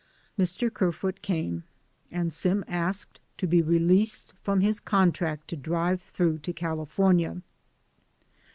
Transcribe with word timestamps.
Mr. 0.35 0.73
Kerfoot 0.73 1.21
came, 1.21 1.63
and 2.09 2.33
Sim 2.33 2.65
asked 2.67 3.19
to 3.37 3.45
be 3.45 3.61
released 3.61 4.33
from 4.41 4.61
his 4.61 4.79
contract 4.79 5.47
to 5.49 5.55
drive 5.55 6.01
through 6.01 6.39
to 6.39 6.51
CaHfornia. 6.51 7.43